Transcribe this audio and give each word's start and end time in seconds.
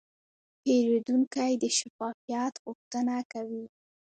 پیرودونکی 0.61 1.51
د 1.63 1.63
شفافیت 1.77 2.53
غوښتنه 2.65 3.17
کوي. 3.31 3.65